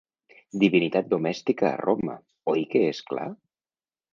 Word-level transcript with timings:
Divinitat 0.63 1.11
domèstica 1.11 1.67
a 1.71 1.77
Roma, 1.83 2.15
oi 2.55 2.67
que 2.73 2.85
és 2.89 3.07
clar? 3.13 3.29